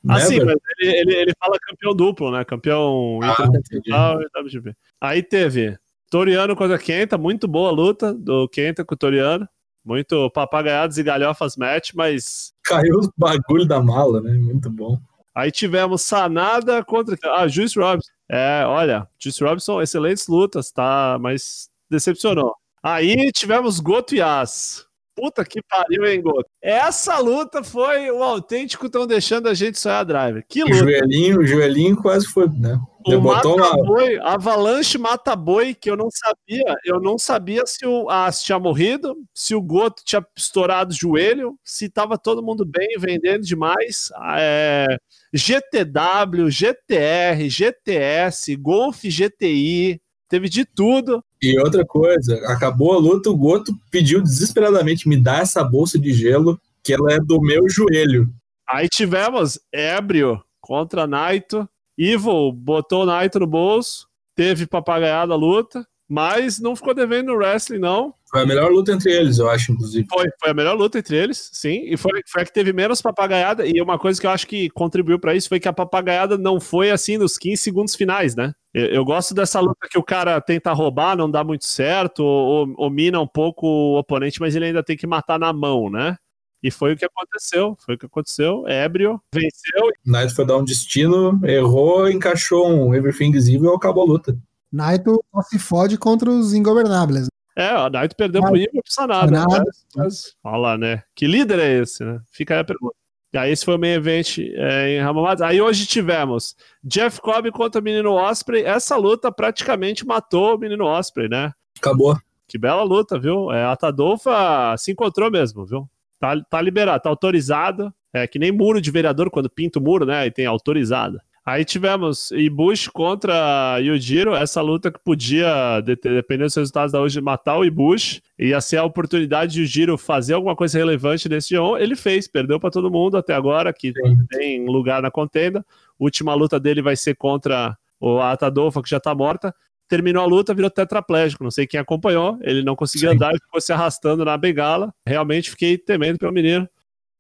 [0.10, 2.44] Assim, mas ele, ele, ele fala campeão duplo, né?
[2.46, 4.76] Campeão Ah, intercontinental e WGP.
[5.02, 5.76] Aí teve
[6.10, 9.48] Toriano contra Kenta, muito boa a luta do Kenta com o Toriano.
[9.84, 14.34] Muito papagaiados e galhofas match, mas Caiu os bagulho da mala, né?
[14.34, 15.00] Muito bom.
[15.34, 17.18] aí tivemos Sanada contra.
[17.24, 18.12] Ah, Juice Robinson.
[18.30, 21.18] É, olha, Juice Robinson, excelentes lutas, tá?
[21.22, 22.54] Mas decepcionou.
[22.84, 24.86] Aí tivemos Goto e As.
[25.16, 26.50] Puta que pariu, hein, Goto?
[26.62, 30.46] Essa luta foi o autêntico estão deixando a gente sonhar driver.
[30.48, 30.76] Que luta.
[30.76, 32.78] O joelhinho, o joelhinho quase foi, né?
[33.16, 33.50] O mata
[33.84, 36.76] boi, Avalanche mata boi, que eu não sabia.
[36.84, 41.58] Eu não sabia se o As tinha morrido, se o Goto tinha estourado o joelho,
[41.64, 44.10] se tava todo mundo bem, vendendo demais.
[44.38, 44.98] É,
[45.34, 51.24] GTW, GTR, GTS, Golf GTI, teve de tudo.
[51.42, 56.12] E outra coisa, acabou a luta, o Goto pediu desesperadamente: me dá essa bolsa de
[56.12, 58.28] gelo, que ela é do meu joelho.
[58.68, 61.68] Aí tivemos Ébrio contra Naito.
[61.98, 67.36] Evil botou o Naito no bolso, teve papagaiada a luta, mas não ficou devendo no
[67.36, 68.14] wrestling, não.
[68.30, 70.06] Foi a melhor luta entre eles, eu acho, inclusive.
[70.10, 71.82] Foi, foi a melhor luta entre eles, sim.
[71.86, 73.66] E foi, foi a que teve menos papagaiada.
[73.66, 76.60] E uma coisa que eu acho que contribuiu para isso foi que a papagaiada não
[76.60, 78.54] foi assim nos 15 segundos finais, né?
[78.74, 82.68] Eu, eu gosto dessa luta que o cara tenta roubar, não dá muito certo, ou,
[82.68, 85.90] ou, ou mina um pouco o oponente, mas ele ainda tem que matar na mão,
[85.90, 86.18] né?
[86.62, 87.78] E foi o que aconteceu.
[87.86, 88.68] Foi o que aconteceu.
[88.68, 89.92] Ébrio venceu.
[90.06, 94.38] Naito foi dar um destino, errou, encaixou um Everything's Evil e acabou a luta.
[94.72, 97.28] Naito só se fode contra os ingovernáveis.
[97.56, 99.32] É, o Naito perdeu pro Evil, não precisa nada.
[99.32, 99.60] nada.
[99.60, 99.64] Né?
[99.96, 101.04] Mas, olha lá, né?
[101.16, 102.20] Que líder é esse, né?
[102.32, 102.96] Fica aí a pergunta.
[103.34, 105.42] E aí esse foi o main event é, em Ramamads.
[105.42, 108.64] Aí hoje tivemos Jeff Cobb contra o menino Osprey.
[108.64, 111.52] Essa luta praticamente matou o menino Osprey, né?
[111.78, 112.18] Acabou.
[112.48, 113.52] Que bela luta, viu?
[113.52, 115.90] É, a Tadolfa se encontrou mesmo, viu?
[116.20, 117.94] Tá, tá liberado, tá autorizado.
[118.14, 120.26] É que nem muro de vereador, quando pinta o muro, né?
[120.26, 121.20] E tem autorizado.
[121.46, 127.58] Aí tivemos Ibushi contra Yujiro, essa luta que podia, dependendo dos resultados da hoje, matar
[127.58, 128.22] o Ibushi.
[128.38, 131.80] Ia ser a oportunidade de Yujiro fazer alguma coisa relevante nesse G1.
[131.80, 134.26] Ele fez, perdeu para todo mundo até agora, que Sim.
[134.30, 135.66] tem lugar na contenda.
[135.98, 139.56] Última luta dele vai ser contra o Atadolfa, que já tá morta
[139.88, 141.44] terminou a luta, virou tetraplégico.
[141.44, 143.16] Não sei quem acompanhou, ele não conseguiu Sim.
[143.16, 144.94] andar e ficou se arrastando na bengala.
[145.06, 146.68] Realmente fiquei temendo pelo menino.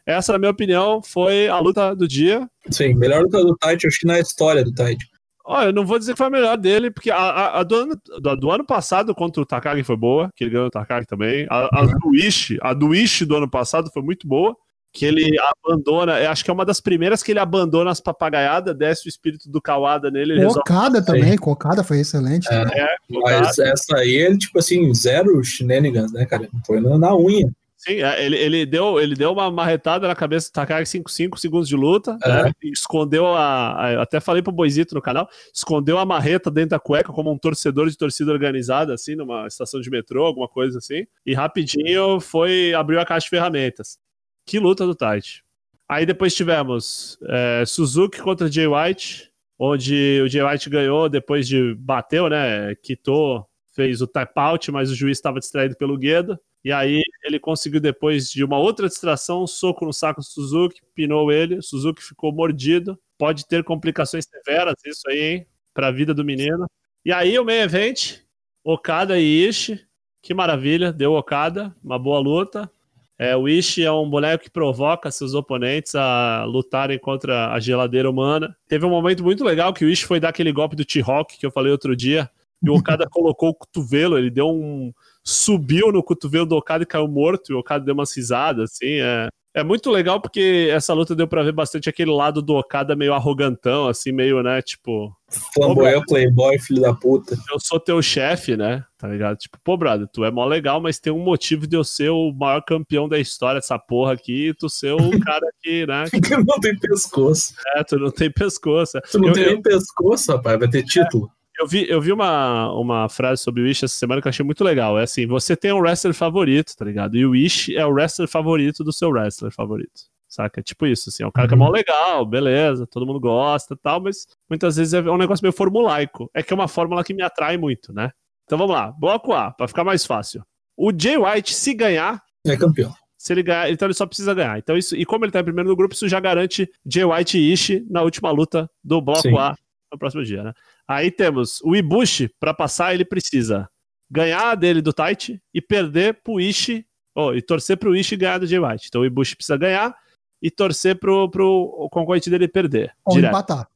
[0.06, 2.49] Essa, na minha opinião, foi a luta do dia.
[2.69, 5.06] Sim, melhor luta do Tite, acho que na história do Tite.
[5.43, 7.75] Olha, eu não vou dizer que foi a melhor dele, porque a, a, a do,
[7.75, 11.06] ano, do, do, ano passado contra o Takagi foi boa, que ele ganhou o Takagi
[11.06, 11.47] também.
[11.49, 11.99] A, a, uhum.
[11.99, 14.56] do Ishi, a do Ishi do ano passado foi muito boa
[14.97, 19.07] que ele abandona, acho que é uma das primeiras que ele abandona as papagaiadas, desce
[19.07, 20.43] o espírito do Kawada nele.
[20.45, 22.47] Cocada também, Cocada foi excelente.
[22.51, 26.49] É, é mas essa aí, ele, tipo assim, zero shenanigans, né, cara?
[26.65, 27.47] Foi na unha.
[27.77, 31.39] Sim, é, ele, ele, deu, ele deu uma marretada na cabeça do Takagi 5 5
[31.39, 32.43] segundos de luta, é.
[32.43, 32.51] né?
[32.63, 37.13] escondeu a, a, Até falei pro Boizito no canal, escondeu a marreta dentro da cueca
[37.13, 41.36] como um torcedor de torcida organizada, assim, numa estação de metrô, alguma coisa assim, e
[41.36, 43.99] rapidinho foi, abriu a caixa de ferramentas.
[44.47, 45.43] Que luta do Tite.
[45.89, 49.29] Aí depois tivemos é, Suzuki contra Jay White,
[49.60, 52.73] onde o Jay White ganhou depois de bateu, né?
[52.75, 56.39] Quitou, fez o tap out, mas o juiz estava distraído pelo Guedo.
[56.63, 60.79] E aí ele conseguiu, depois de uma outra distração, um soco no saco do Suzuki,
[60.95, 61.62] pinou ele.
[61.62, 62.97] Suzuki ficou mordido.
[63.17, 65.47] Pode ter complicações severas, isso aí, hein?
[65.73, 66.65] Pra vida do menino.
[67.03, 68.19] E aí o main event,
[68.63, 69.86] Okada e Ishi.
[70.21, 72.71] Que maravilha, deu Okada, uma boa luta.
[73.19, 78.10] É, o Ishi é um boneco que provoca seus oponentes a lutarem contra a geladeira
[78.10, 78.56] humana.
[78.67, 81.45] Teve um momento muito legal que o Ishi foi dar aquele golpe do T-Rock que
[81.45, 82.30] eu falei outro dia.
[82.62, 84.93] E o Okada colocou o cotovelo, ele deu um.
[85.23, 87.51] subiu no cotovelo do Okada e caiu morto.
[87.51, 88.99] E o Okada deu uma cisada, assim.
[89.01, 92.95] É, é muito legal porque essa luta deu pra ver bastante aquele lado do Okada
[92.95, 95.12] meio arrogantão, assim, meio, né, tipo.
[95.29, 97.37] Flamboyant, playboy, filho da puta.
[97.51, 98.85] Eu sou teu chefe, né?
[98.97, 99.37] Tá ligado?
[99.37, 102.31] Tipo, pô, brother, tu é mó legal, mas tem um motivo de eu ser o
[102.31, 106.05] maior campeão da história dessa porra aqui e tu ser o cara que, né?
[106.23, 107.53] Que não tem pescoço.
[107.75, 108.99] É, tu não tem pescoço.
[109.11, 109.51] Tu não eu, tem eu...
[109.51, 111.29] nem pescoço, rapaz, vai ter título.
[111.33, 111.37] É.
[111.59, 114.45] Eu vi, eu vi uma, uma frase sobre o Wish essa semana que eu achei
[114.45, 114.97] muito legal.
[114.99, 117.17] É assim: você tem um wrestler favorito, tá ligado?
[117.17, 120.03] E o Wish é o wrestler favorito do seu wrestler favorito.
[120.27, 120.61] Saca?
[120.61, 121.23] Tipo isso, assim.
[121.23, 121.49] É um cara uhum.
[121.49, 121.71] que é mó uhum.
[121.71, 126.29] legal, beleza, todo mundo gosta e tal, mas muitas vezes é um negócio meio formulaico.
[126.33, 128.11] É que é uma fórmula que me atrai muito, né?
[128.45, 130.43] Então vamos lá, bloco A, pra ficar mais fácil.
[130.75, 132.21] O Jay White, se ganhar.
[132.45, 132.93] É campeão.
[133.17, 134.57] Se ele ganhar, então ele só precisa ganhar.
[134.57, 137.37] Então isso, e como ele tá em primeiro no grupo, isso já garante Jay White
[137.37, 139.37] e Ishi na última luta do bloco Sim.
[139.37, 139.55] A
[139.91, 140.53] no próximo dia, né?
[140.87, 143.69] Aí temos o Ibushi, para passar, ele precisa
[144.09, 146.85] ganhar dele do Taichi e perder pro Ishi,
[147.15, 148.87] oh, e torcer pro Ishi ganhar do Jay White.
[148.87, 149.95] Então o Ibushi precisa ganhar
[150.41, 152.93] e torcer pro, pro concorrente dele perder.
[153.06, 153.32] Ou direto.
[153.32, 153.67] empatar.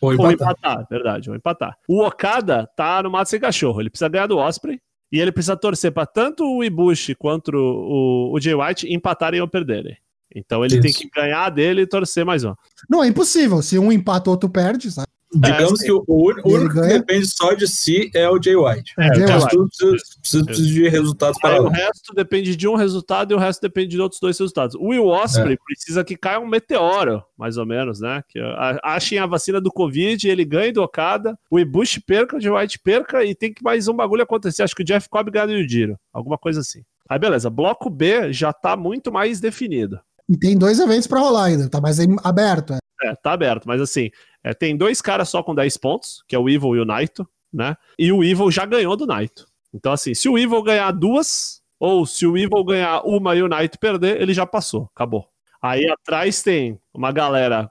[0.00, 0.26] Ou empatar.
[0.26, 0.86] ou empatar.
[0.90, 1.78] verdade, ou empatar.
[1.88, 4.80] O Okada tá no mato sem cachorro, ele precisa ganhar do Osprey
[5.12, 9.48] e ele precisa torcer para tanto o Ibushi quanto o, o Jay White empatarem ou
[9.48, 9.96] perderem.
[10.34, 10.82] Então ele Isso.
[10.82, 12.54] tem que ganhar dele e torcer mais um.
[12.88, 13.60] Não, é impossível.
[13.62, 15.08] Se um empata, outro perde, sabe?
[15.32, 16.98] Digamos É, que o, o único único que ganha.
[16.98, 18.92] depende só de si é o Jay White.
[18.98, 19.68] É, Jay O resto White.
[19.78, 19.90] precisa,
[20.20, 23.60] precisa- precisa de resultados Aí o para resto depende de um resultado e o resto
[23.62, 24.74] depende de outros dois resultados.
[24.74, 28.22] O Will Osprey precisa que caia um meteoro, mais ou menos, né?
[28.28, 28.40] Que
[28.82, 32.78] achem a vacina do Covid, ele ganhe do Okada, o Ibushi perca, o Jay White
[32.80, 34.62] perca e tem que mais um bagulho acontecer.
[34.64, 35.96] Acho que o Jeff Cobb ganha do Yujiro.
[36.12, 36.82] Alguma coisa assim.
[37.08, 40.00] Aí beleza, bloco B já tá muito mais definido.
[40.28, 42.76] E tem dois eventos pra rolar ainda, tá mais aberto.
[43.02, 43.08] É.
[43.08, 44.10] É, tá aberto, mas assim,
[44.42, 47.28] é, tem dois caras só com 10 pontos, que é o Evil e o Naito,
[47.52, 47.76] né?
[47.98, 49.46] E o Evil já ganhou do Naito.
[49.72, 53.48] Então, assim, se o Evil ganhar duas, ou se o Evil ganhar uma e o
[53.48, 55.28] Naito perder, ele já passou, acabou.
[55.62, 57.70] Aí atrás tem uma galera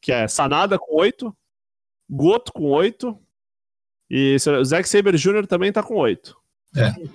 [0.00, 1.34] que é Sanada com 8,
[2.08, 3.16] Goto com 8,
[4.10, 5.46] e o Zack Saber Jr.
[5.46, 6.36] também tá com 8.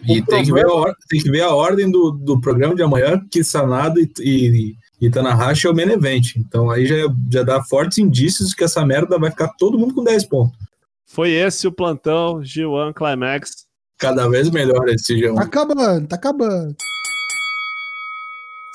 [0.08, 3.26] E tem que, ver a, tem que ver a ordem do, do programa de amanhã,
[3.30, 6.36] que Sanada e, e, e Tanahashi é o main event.
[6.38, 6.96] Então aí já,
[7.32, 10.58] já dá fortes indícios de que essa merda vai ficar todo mundo com 10 pontos.
[11.06, 13.66] Foi esse o plantão G1 Climax.
[13.98, 15.40] Cada vez melhor esse Tá G1.
[15.42, 16.76] acabando, tá acabando.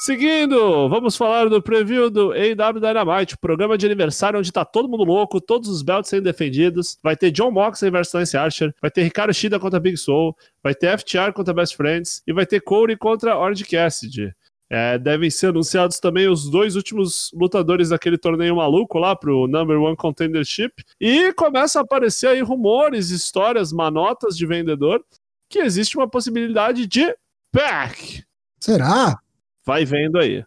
[0.03, 4.89] Seguindo, vamos falar do preview do AW Dynamite, o programa de aniversário onde tá todo
[4.89, 6.97] mundo louco, todos os belts sendo defendidos.
[7.03, 10.75] Vai ter John Moxley versus Lance Archer, vai ter Ricardo Shida contra Big Soul, vai
[10.75, 14.33] ter FTR contra Best Friends e vai ter Corey contra Orange Cassidy.
[14.73, 19.81] É, devem ser anunciados também os dois últimos lutadores daquele torneio maluco lá pro Number
[19.81, 20.71] One Contendership.
[21.01, 25.05] E começa a aparecer aí rumores, histórias, manotas de vendedor
[25.49, 27.13] que existe uma possibilidade de
[27.51, 28.23] pack.
[28.61, 29.19] Será?
[29.67, 30.45] Vai vendo aí.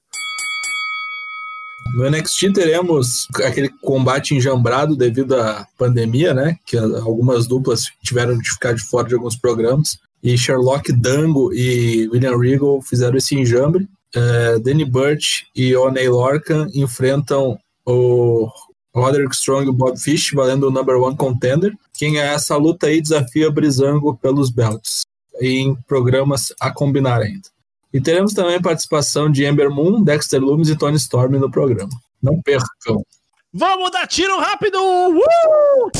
[1.97, 6.57] No NXT teremos aquele combate enjambrado devido à pandemia, né?
[6.65, 9.99] Que algumas duplas tiveram de ficar de fora de alguns programas.
[10.23, 13.87] E Sherlock Dango e William Regal fizeram esse enjambre.
[14.15, 18.47] É, Danny Burch e Oney Lorcan enfrentam o
[18.95, 21.73] Roderick Strong e o Bob Fish, valendo o number one contender.
[21.93, 25.01] Quem ganhar essa luta aí desafia Brizango pelos belts.
[25.41, 27.49] Em programas a combinar ainda.
[27.91, 31.91] E teremos também participação de Ember Moon, Dexter Loomis e Tony Storm no programa.
[32.21, 33.03] Não percam.
[33.51, 34.77] Vamos dar tiro rápido!
[34.79, 35.91] Uh!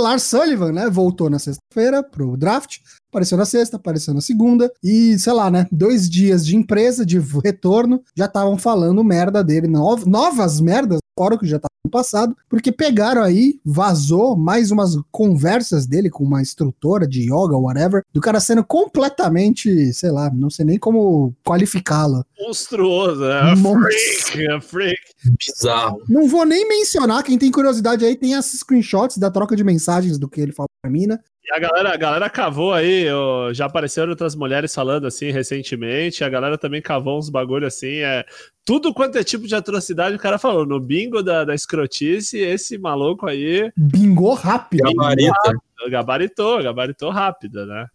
[0.00, 0.90] Lars Sullivan, né?
[0.90, 2.78] Voltou na sexta-feira pro draft.
[3.10, 4.72] Apareceu na sexta, apareceu na segunda.
[4.82, 5.66] E, sei lá, né?
[5.70, 9.66] Dois dias de empresa, de retorno, já estavam falando merda dele.
[9.66, 12.36] Nov- novas merdas, fora o que já estava no passado.
[12.48, 18.02] Porque pegaram aí, vazou mais umas conversas dele com uma instrutora de yoga, whatever.
[18.12, 22.24] Do cara sendo completamente, sei lá, não sei nem como qualificá-lo.
[22.40, 24.98] Monstruoso, é freak, é a freak.
[25.38, 26.00] Bizarro.
[26.08, 30.18] Não vou nem mencionar, quem tem curiosidade aí tem as screenshots da troca de mensagens
[30.18, 31.20] do que ele falou pra mina.
[31.52, 36.28] A galera, a galera cavou aí, ó, já apareceram outras mulheres falando assim recentemente, a
[36.28, 38.24] galera também cavou uns bagulho assim, é
[38.64, 42.78] tudo quanto é tipo de atrocidade, o cara falou, no bingo da, da escrotice, esse
[42.78, 44.84] maluco aí Bingou rápido.
[44.84, 45.52] Gabarita.
[45.88, 47.86] gabaritou, gabaritou rápido, né?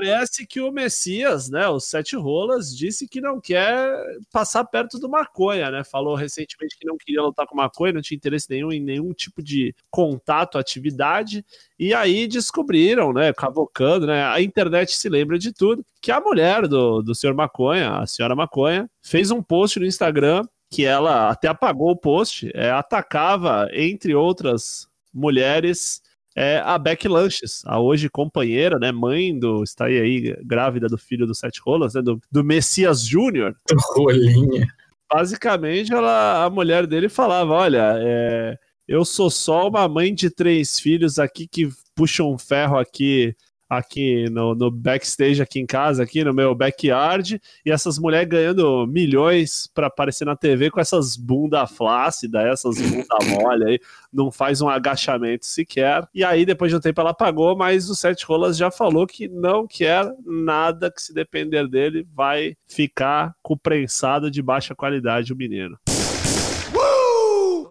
[0.00, 3.92] Parece que o Messias, né, o Sete Rolas, disse que não quer
[4.32, 5.84] passar perto do maconha, né?
[5.84, 9.42] Falou recentemente que não queria lutar com maconha, não tinha interesse nenhum em nenhum tipo
[9.42, 11.44] de contato, atividade.
[11.78, 14.24] E aí descobriram, né, cavocando, né?
[14.24, 18.34] A internet se lembra de tudo, que a mulher do, do senhor Maconha, a senhora
[18.34, 24.14] Maconha, fez um post no Instagram que ela até apagou o post, é, atacava, entre
[24.14, 26.00] outras mulheres,
[26.36, 30.96] é a Beck Lanches, a hoje companheira, né, mãe do, está aí, aí grávida do
[30.96, 33.56] filho do Sete Rolas, né, do, do Messias Júnior.
[33.96, 34.66] Rolinha.
[35.12, 40.78] Basicamente, ela, a mulher dele falava, olha, é, eu sou só uma mãe de três
[40.78, 43.34] filhos aqui que puxa um ferro aqui
[43.70, 48.84] aqui no, no backstage aqui em casa, aqui no meu backyard, e essas mulheres ganhando
[48.88, 53.80] milhões para aparecer na TV com essas bunda flácida, essas bunda mole aí,
[54.12, 56.08] não faz um agachamento sequer.
[56.12, 59.28] E aí, depois de um tempo, ela pagou, mas o Sete Rolas já falou que
[59.28, 65.36] não quer nada que, se depender dele, vai ficar com prensado de baixa qualidade o
[65.36, 65.78] menino.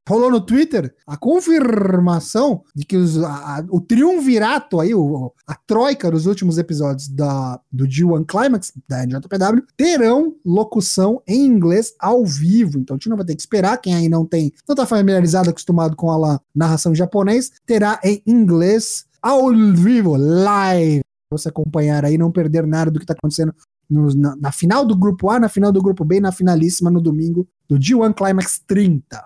[0.09, 5.53] Rolou no Twitter a confirmação de que os- a- a- o triunvirato aí, o- a
[5.55, 12.25] troika dos últimos episódios da, do G1 Climax, da NJPW, terão locução em inglês ao
[12.25, 12.79] vivo.
[12.79, 13.77] Então a gente não vai ter que esperar.
[13.77, 17.99] Quem aí não tem, não tá familiarizado, acostumado com a la- narração em japonês, terá
[18.03, 21.01] em inglês ao vivo, live.
[21.31, 23.53] Você acompanhar aí, não perder nada do que tá acontecendo
[23.89, 26.89] no- na, na final do grupo A, na final do grupo B e na finalíssima
[26.89, 29.25] no domingo do G1 Climax 30.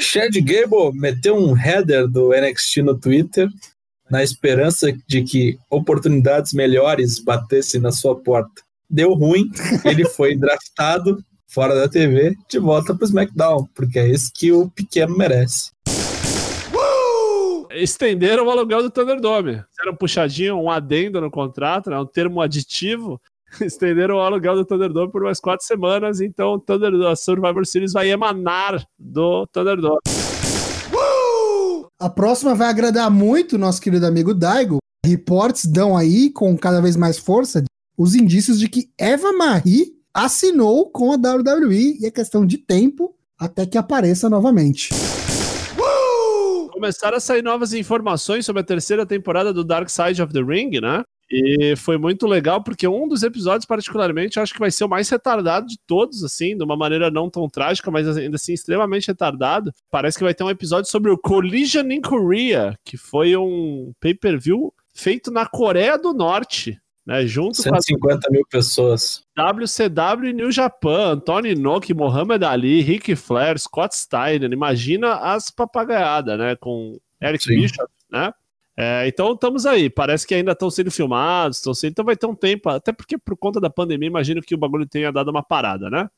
[0.00, 3.48] Chad Gable meteu um header do NXT no Twitter
[4.10, 8.62] na esperança de que oportunidades melhores batessem na sua porta.
[8.88, 9.50] Deu ruim,
[9.84, 14.70] ele foi draftado fora da TV, de volta pro SmackDown, porque é isso que o
[14.70, 15.70] pequeno merece.
[17.70, 19.62] Estenderam o aluguel do Thunderdome.
[19.70, 23.20] Fizeram um puxadinho, um adendo no contrato, né, um termo aditivo.
[23.64, 27.92] Estenderam o aluguel do Thunderdome por mais quatro semanas, então o Thunder, a Survivor Series
[27.92, 30.00] vai emanar do Thunderdome.
[31.98, 34.78] A próxima vai agradar muito nosso querido amigo Daigo.
[35.04, 37.64] Reports dão aí, com cada vez mais força,
[37.96, 43.14] os indícios de que Eva Marie assinou com a WWE e é questão de tempo
[43.38, 44.90] até que apareça novamente.
[46.72, 50.78] Começaram a sair novas informações sobre a terceira temporada do Dark Side of the Ring,
[50.80, 51.02] né?
[51.30, 54.88] E foi muito legal porque um dos episódios, particularmente, eu acho que vai ser o
[54.88, 59.08] mais retardado de todos, assim, de uma maneira não tão trágica, mas ainda assim extremamente
[59.08, 59.72] retardado.
[59.90, 64.72] Parece que vai ter um episódio sobre o Collision in Korea, que foi um pay-per-view
[64.94, 67.24] feito na Coreia do Norte né?
[67.24, 69.22] Junto 150 com mil pessoas.
[69.38, 74.52] WCW e New Japan, Tony Inoki, Muhammad Ali, Rick Flair, Scott Steiner.
[74.52, 76.56] Imagina as papagaiadas, né?
[76.56, 77.60] Com Eric Sim.
[77.60, 78.32] Bishop, né?
[78.78, 82.26] É, então estamos aí, parece que ainda estão sendo filmados, estão sendo, então vai ter
[82.26, 85.42] um tempo, até porque por conta da pandemia, imagino que o bagulho tenha dado uma
[85.42, 86.08] parada, né?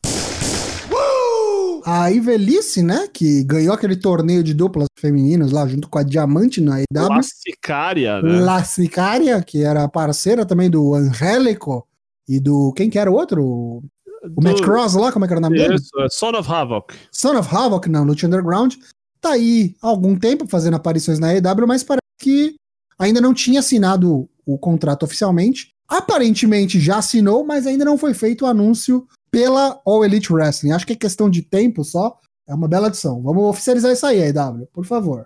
[1.88, 3.08] a Ivelice, né?
[3.12, 7.08] Que ganhou aquele torneio de duplas femininos lá junto com a Diamante na EW.
[7.08, 8.40] La Sicária, né?
[8.40, 11.86] La Sicária, que era parceira também do Angélico
[12.28, 12.74] e do.
[12.74, 13.42] Quem que era o outro?
[13.42, 13.82] O
[14.24, 14.42] do...
[14.42, 15.80] Matt Cross lá, como é que era o nome Isso, dele?
[15.80, 16.94] Isso, é Son of Havoc.
[17.10, 18.74] Son of Havoc, não, Lucha Underground.
[19.20, 22.56] Tá aí há algum tempo fazendo aparições na EW, mas parece que
[22.98, 25.70] ainda não tinha assinado o contrato oficialmente.
[25.88, 30.72] Aparentemente já assinou, mas ainda não foi feito o anúncio pela All Elite Wrestling.
[30.72, 32.18] Acho que é questão de tempo só.
[32.46, 33.22] É uma bela adição.
[33.22, 35.24] Vamos oficializar isso aí, AW, por favor.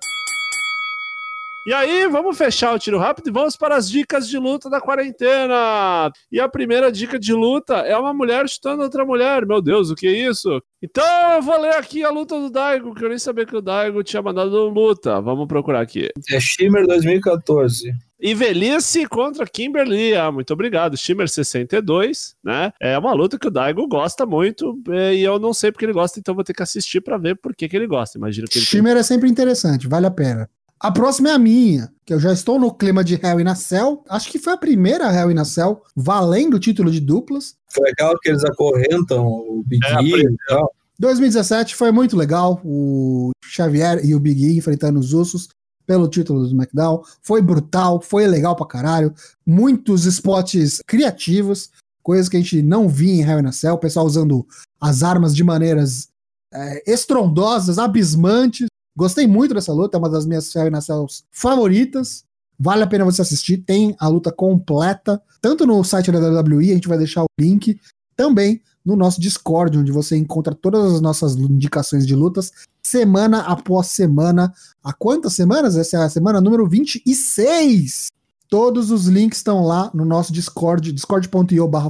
[1.65, 4.81] E aí, vamos fechar o tiro rápido e vamos para as dicas de luta da
[4.81, 6.11] quarentena.
[6.31, 9.47] E a primeira dica de luta é uma mulher chutando outra mulher.
[9.47, 10.61] Meu Deus, o que é isso?
[10.83, 11.05] Então
[11.37, 14.03] eu vou ler aqui a luta do Daigo, que eu nem sabia que o Daigo
[14.03, 15.21] tinha mandado luta.
[15.21, 16.09] Vamos procurar aqui.
[16.33, 17.93] É Shimmer 2014.
[18.21, 20.17] E Velhice contra Kimberly.
[20.17, 20.97] Ah, muito obrigado.
[20.97, 22.73] Shimmer 62, né?
[22.81, 25.93] É uma luta que o Daigo gosta muito é, e eu não sei porque ele
[25.93, 28.19] gosta, então vou ter que assistir para ver por que, que ele gosta.
[28.19, 29.01] Imagino que ele Shimmer tem...
[29.01, 30.51] é sempre interessante, vale a pena.
[30.83, 33.55] A próxima é a minha, que eu já estou no clima de Hell in a
[33.55, 34.03] Cell.
[34.09, 37.55] Acho que foi a primeira Hell in a Cell, valendo o título de duplas.
[37.73, 40.75] Foi legal que eles acorrentam o Big é, E e tal.
[40.99, 45.51] 2017 foi muito legal, o Xavier e o Big E enfrentando os Usos
[45.87, 47.01] pelo título do SmackDown.
[47.23, 49.15] Foi brutal, foi legal pra caralho.
[49.47, 51.71] Muitos spots criativos,
[52.03, 53.75] coisas que a gente não via em Hell in a Cell.
[53.75, 54.45] O pessoal usando
[54.81, 56.09] as armas de maneiras
[56.53, 58.67] é, estrondosas, abismantes.
[58.97, 62.25] Gostei muito dessa luta, é uma das minhas a Cells favoritas.
[62.59, 66.75] Vale a pena você assistir, tem a luta completa, tanto no site da WWE, a
[66.75, 67.81] gente vai deixar o link,
[68.15, 72.53] também no nosso Discord, onde você encontra todas as nossas indicações de lutas,
[72.83, 74.53] semana após semana.
[74.83, 75.77] Há quantas semanas?
[75.77, 78.09] Essa é a semana número 26.
[78.49, 81.89] Todos os links estão lá no nosso Discord, discord.io barra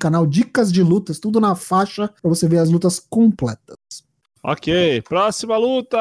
[0.00, 3.76] canal Dicas de Lutas, tudo na faixa para você ver as lutas completas.
[4.46, 5.96] Ok, próxima luta!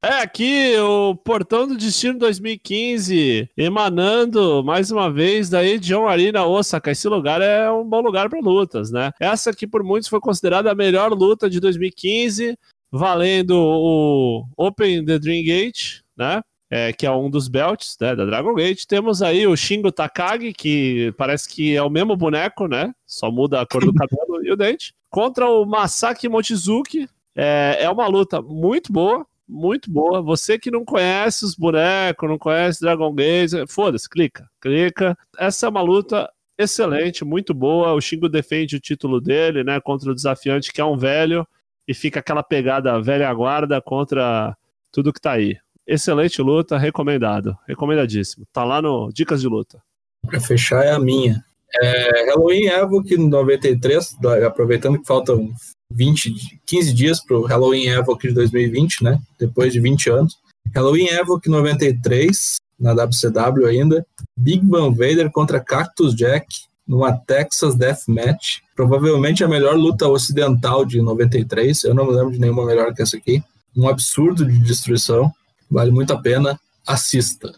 [0.00, 6.90] É aqui o Portão do Destino 2015, emanando mais uma vez daí John Arena Osaka.
[6.90, 9.10] Esse lugar é um bom lugar para lutas, né?
[9.20, 12.56] Essa aqui por muitos foi considerada a melhor luta de 2015,
[12.90, 16.40] valendo o Open the Dream Gate, né?
[16.70, 18.86] É, que é um dos belts né, da Dragon Gate.
[18.86, 22.90] Temos aí o Shingo Takagi, que parece que é o mesmo boneco, né?
[23.06, 24.94] Só muda a cor do cabelo e o dente.
[25.10, 27.06] Contra o Masaki Mochizuki.
[27.40, 30.22] É, é uma luta muito boa muito boa.
[30.22, 35.18] Você que não conhece os bonecos, não conhece Dragon Gate, foda-se, clica, clica.
[35.36, 37.92] Essa é uma luta excelente, muito boa.
[37.92, 41.46] O Shingo defende o título dele, né, contra o desafiante que é um velho
[41.86, 44.56] e fica aquela pegada velha guarda contra
[44.92, 45.56] tudo que tá aí.
[45.86, 48.46] Excelente luta, recomendado, recomendadíssimo.
[48.52, 49.82] Tá lá no Dicas de Luta.
[50.24, 51.44] Pra fechar é a minha.
[51.82, 55.50] É, Halloween Evoque 93, aproveitando que faltam
[55.90, 59.20] 20, 15 dias para o Halloween Evoque de 2020, né?
[59.38, 60.38] Depois de 20 anos.
[60.74, 64.06] Halloween Evoque 93, na WCW ainda.
[64.36, 66.46] Big Van Vader contra Cactus Jack
[66.86, 68.58] numa Texas Death Match.
[68.74, 71.84] Provavelmente a melhor luta ocidental de 93.
[71.84, 73.42] Eu não me lembro de nenhuma melhor que essa aqui.
[73.76, 75.32] Um absurdo de destruição.
[75.70, 76.58] Vale muito a pena.
[76.86, 77.52] Assista.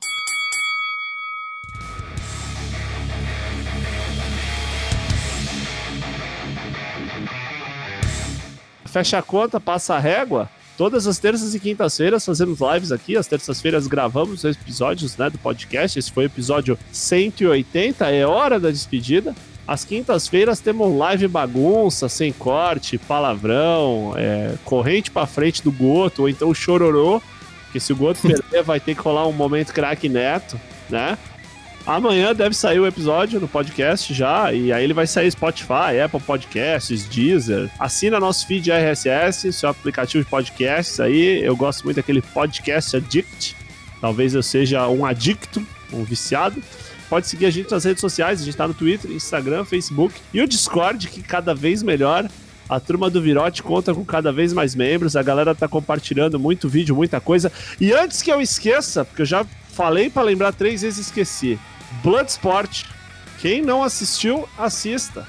[8.92, 10.48] Fecha a conta, passa a régua.
[10.76, 13.16] Todas as terças e quintas-feiras fazemos lives aqui.
[13.16, 15.98] As terças-feiras gravamos episódios né, do podcast.
[15.98, 19.34] Esse foi o episódio 180, é hora da despedida.
[19.66, 26.28] Às quintas-feiras temos live bagunça, sem corte, palavrão, é, corrente pra frente do Goto, ou
[26.28, 27.22] então chororô,
[27.72, 31.16] que se o Goto perder vai ter que rolar um momento craque neto, né?
[31.84, 36.20] Amanhã deve sair o episódio no podcast já, e aí ele vai sair Spotify, Apple
[36.20, 37.68] Podcasts, Deezer.
[37.76, 41.42] Assina nosso feed RSS, seu aplicativo de podcasts aí.
[41.42, 43.56] Eu gosto muito daquele Podcast Addict.
[44.00, 46.62] Talvez eu seja um adicto, um viciado.
[47.10, 50.40] Pode seguir a gente nas redes sociais, a gente tá no Twitter, Instagram, Facebook e
[50.40, 52.28] o Discord, que cada vez melhor.
[52.68, 56.68] A turma do Virote conta com cada vez mais membros, a galera tá compartilhando muito
[56.68, 57.50] vídeo, muita coisa.
[57.80, 61.58] E antes que eu esqueça, porque eu já falei para lembrar três vezes e esqueci.
[62.02, 62.84] Bloodsport.
[63.40, 65.26] Quem não assistiu, assista.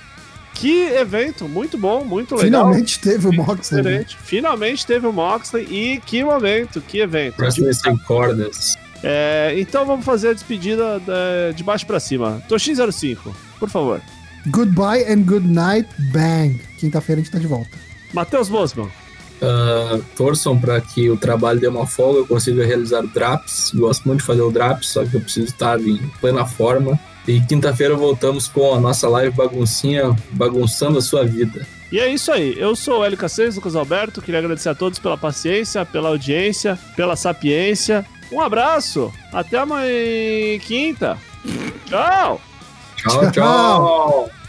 [0.53, 2.65] Que evento, muito bom, muito legal.
[2.65, 3.81] Finalmente teve o Moxley.
[3.81, 3.89] né?
[3.89, 4.17] Diferente.
[4.23, 7.39] Finalmente teve o Moxley e que momento, que evento.
[7.41, 8.75] Wrestling sem cordas.
[9.03, 12.41] É, então vamos fazer a despedida da- de baixo pra cima.
[12.47, 13.17] Toshin05,
[13.59, 13.99] por favor.
[14.47, 16.61] Goodbye and good night, bang.
[16.77, 17.71] Quinta-feira a gente tá de volta.
[18.13, 18.89] Matheus Bosman.
[19.45, 23.71] Ah, torçam para que o trabalho dê uma folga, eu consiga realizar o Draps.
[23.75, 26.97] Gosto muito de fazer o Draps, só que eu preciso estar em plena forma.
[27.27, 31.67] E quinta-feira voltamos com a nossa live baguncinha, bagunçando a sua vida.
[31.91, 32.55] E é isso aí.
[32.57, 34.21] Eu sou o LK6, Lucas Alberto.
[34.21, 38.05] Queria agradecer a todos pela paciência, pela audiência, pela sapiência.
[38.31, 39.11] Um abraço.
[39.31, 41.17] Até amanhã quinta.
[41.85, 42.41] Tchau.
[42.95, 44.42] Tchau, tchau.